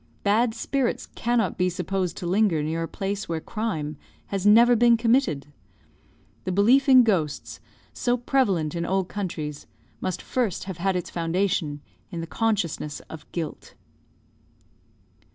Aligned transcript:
Bad 0.23 0.55
spirits 0.55 1.05
cannot 1.13 1.59
be 1.59 1.69
supposed 1.69 2.17
to 2.17 2.25
linger 2.25 2.63
near 2.63 2.81
a 2.81 2.87
place 2.87 3.29
where 3.29 3.39
crime 3.39 3.97
has 4.29 4.47
never 4.47 4.75
been 4.75 4.97
committed. 4.97 5.45
The 6.43 6.51
belief 6.51 6.89
in 6.89 7.03
ghosts, 7.03 7.59
so 7.93 8.17
prevalent 8.17 8.73
in 8.73 8.83
old 8.83 9.09
countries, 9.09 9.67
must 9.99 10.23
first 10.23 10.63
have 10.63 10.77
had 10.77 10.95
its 10.95 11.11
foundation 11.11 11.81
in 12.09 12.19
the 12.19 12.25
consciousness 12.25 12.99
of 13.11 13.31
guilt. 13.31 13.75